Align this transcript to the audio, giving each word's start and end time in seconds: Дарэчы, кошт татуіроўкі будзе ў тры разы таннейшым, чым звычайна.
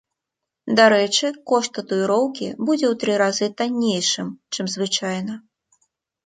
Дарэчы, 0.77 1.27
кошт 1.51 1.71
татуіроўкі 1.75 2.47
будзе 2.69 2.85
ў 2.91 2.97
тры 3.03 3.13
разы 3.23 3.51
таннейшым, 3.61 4.33
чым 4.57 4.65
звычайна. 4.79 5.33